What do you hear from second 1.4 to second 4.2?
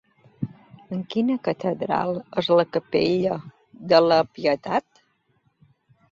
Catedral és la capella de la